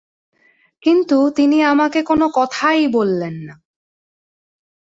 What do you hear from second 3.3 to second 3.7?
না।